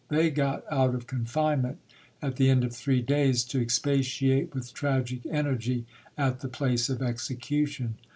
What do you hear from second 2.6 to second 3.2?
of three